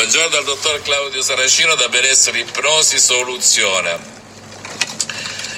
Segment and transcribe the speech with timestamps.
[0.00, 3.98] Buongiorno dal dottor Claudio Saracino da Benessere Ipnosi Soluzione.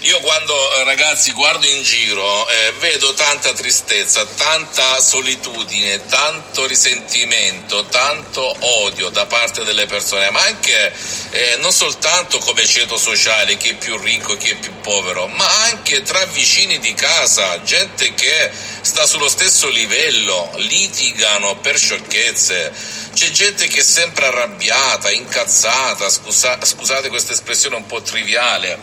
[0.00, 7.84] Io quando eh, ragazzi guardo in giro eh, vedo tanta tristezza, tanta solitudine, tanto risentimento,
[7.84, 10.92] tanto odio da parte delle persone, ma anche
[11.30, 15.48] eh, non soltanto come ceto sociale, chi è più ricco, chi è più povero, ma
[15.66, 18.50] anche tra vicini di casa, gente che
[18.80, 23.01] sta sullo stesso livello, litigano per sciocchezze.
[23.12, 28.78] C'è gente che è sempre arrabbiata, incazzata, scusa, scusate questa espressione un po' triviale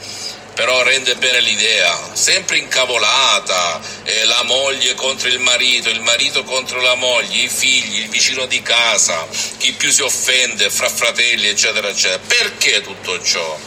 [0.60, 6.82] però rende bene l'idea, sempre incavolata, eh, la moglie contro il marito, il marito contro
[6.82, 9.26] la moglie, i figli, il vicino di casa,
[9.58, 12.22] chi più si offende fra fratelli, eccetera, eccetera.
[12.28, 13.58] Perché tutto ciò?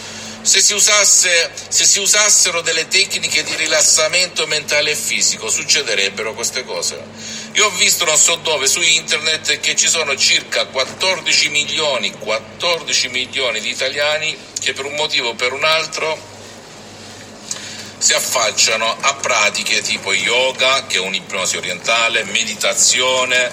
[0.42, 6.62] Se si, usasse, se si usassero delle tecniche di rilassamento mentale e fisico, succederebbero queste
[6.62, 7.00] cose.
[7.54, 13.08] Io ho visto non so dove su internet che ci sono circa 14 milioni, 14
[13.08, 16.30] milioni di italiani che per un motivo o per un altro
[17.98, 23.52] si affacciano a pratiche tipo yoga, che è un'ipnosi orientale, meditazione,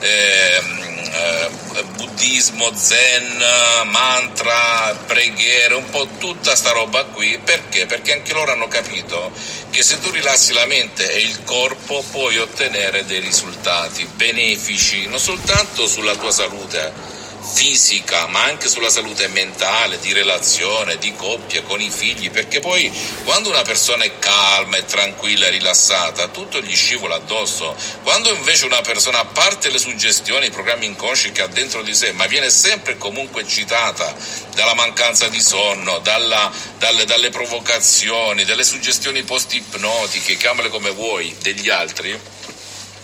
[0.00, 0.85] ehm,
[1.16, 3.44] eh, buddismo, zen,
[3.86, 7.86] mantra, preghiere, un po' tutta sta roba qui, perché?
[7.86, 9.32] Perché anche loro hanno capito
[9.70, 15.18] che se tu rilassi la mente e il corpo puoi ottenere dei risultati benefici non
[15.18, 17.15] soltanto sulla tua salute,
[17.52, 22.92] fisica, ma anche sulla salute mentale, di relazione, di coppia con i figli, perché poi
[23.24, 27.74] quando una persona è calma, è tranquilla, è rilassata, tutto gli scivola addosso.
[28.02, 31.94] Quando invece una persona, a parte le suggestioni, i programmi inconsci che ha dentro di
[31.94, 34.14] sé, ma viene sempre e comunque eccitata
[34.54, 41.68] dalla mancanza di sonno, dalla, dalle, dalle provocazioni, dalle suggestioni post-ipnotiche, chiamale come vuoi, degli
[41.68, 42.18] altri,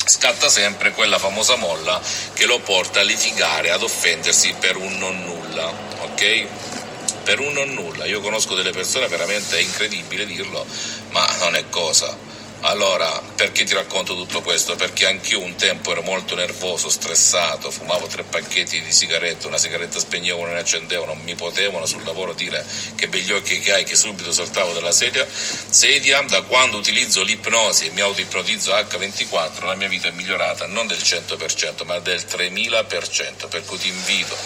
[0.05, 2.00] scatta sempre quella famosa molla
[2.33, 6.47] che lo porta a litigare, ad offendersi per un non nulla, ok?
[7.25, 8.05] Per un non nulla.
[8.06, 10.67] Io conosco delle persone veramente è incredibile dirlo,
[11.11, 12.31] ma non è cosa
[12.65, 14.77] allora, perché ti racconto tutto questo?
[14.77, 19.99] Perché anch'io un tempo ero molto nervoso, stressato, fumavo tre pacchetti di sigarette, una sigaretta
[19.99, 22.65] spegnevo, una ne accendevo, non mi potevano sul lavoro dire
[22.95, 25.27] che begli occhi che hai, che subito saltavo dalla sedia.
[25.28, 26.21] sedia.
[26.23, 30.99] Da quando utilizzo l'ipnosi e mi autoipnotizzo H24, la mia vita è migliorata non del
[30.99, 34.37] 100%, ma del 3000%, per cui ti invito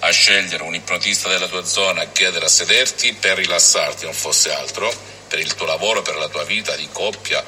[0.00, 4.50] a scegliere un ipnotista della tua zona, a chiedere a sederti per rilassarti, non fosse
[4.50, 7.42] altro per il tuo lavoro, per la tua vita di coppia,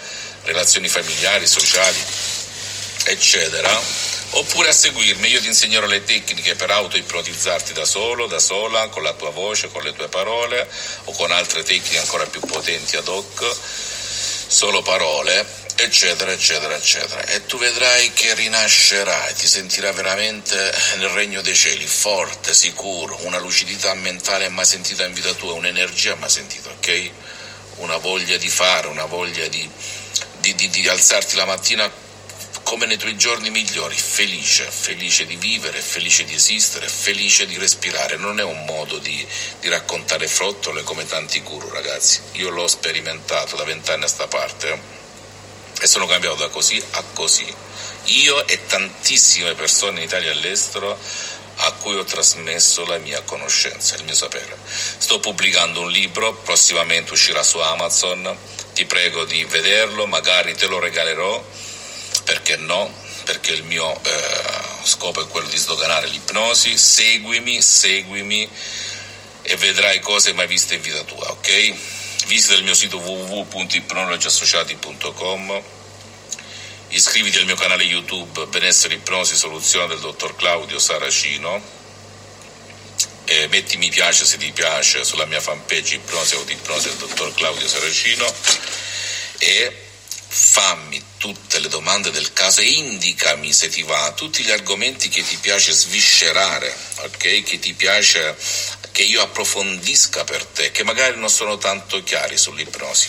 [0.44, 1.98] relazioni familiari, sociali,
[3.06, 3.76] eccetera,
[4.31, 9.03] oppure a seguirmi, io ti insegnerò le tecniche per auto-ipnotizzarti da solo, da sola, con
[9.03, 10.71] la tua voce, con le tue parole
[11.06, 13.53] o con altre tecniche ancora più potenti ad hoc,
[14.47, 15.44] solo parole,
[15.75, 17.25] eccetera, eccetera, eccetera.
[17.25, 23.41] E tu vedrai che rinascerai, ti sentirai veramente nel regno dei cieli, forte, sicuro, una
[23.41, 27.10] lucidità mentale mai sentita in vita tua, un'energia mai sentita, ok?
[27.77, 29.69] Una voglia di fare, una voglia di,
[30.41, 31.91] di, di, di alzarti la mattina
[32.62, 38.16] come nei tuoi giorni migliori, felice, felice di vivere, felice di esistere, felice di respirare.
[38.16, 39.27] Non è un modo di,
[39.60, 42.21] di raccontare frottole come tanti guru, ragazzi.
[42.33, 44.81] Io l'ho sperimentato da vent'anni a sta parte eh,
[45.81, 47.54] e sono cambiato da così a così.
[48.04, 50.99] Io e tantissime persone in Italia e all'estero
[51.56, 54.56] a cui ho trasmesso la mia conoscenza, il mio sapere.
[54.66, 58.36] Sto pubblicando un libro, prossimamente uscirà su Amazon,
[58.74, 61.44] ti prego di vederlo, magari te lo regalerò,
[62.24, 63.00] perché no?
[63.24, 68.48] Perché il mio eh, scopo è quello di sdoganare l'ipnosi, seguimi, seguimi
[69.42, 71.74] e vedrai cose mai viste in vita tua, ok?
[72.26, 75.62] Visita il mio sito www.ipnologiassociati.com
[76.94, 81.58] Iscriviti al mio canale YouTube Benessere Ipnosi Soluzione del dottor Claudio Saracino
[83.25, 87.66] e metti mi piace se ti piace sulla mia fanpage Ipnosi Autipnosi del dottor Claudio
[87.66, 88.30] Saracino
[89.38, 89.75] e
[90.28, 95.24] fammi tutte le domande del caso e indicami se ti va tutti gli argomenti che
[95.24, 97.42] ti piace sviscerare, ok?
[97.42, 98.36] Che ti piace
[98.92, 103.09] che io approfondisca per te, che magari non sono tanto chiari sull'ipnosi.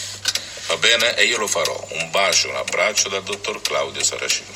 [0.67, 1.15] Va bene?
[1.15, 1.87] E io lo farò.
[1.91, 4.51] Un bacio, un abbraccio dal dottor Claudio Saracino.